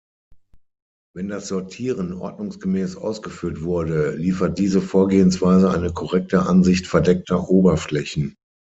[1.15, 8.33] Wenn das Sortieren ordnungsgemäß ausgeführt wurde, liefert diese Vorgehensweise eine korrekte Ansicht verdeckter Oberflächen.